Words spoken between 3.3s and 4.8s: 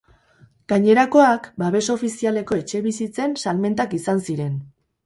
salmentak izan ziren.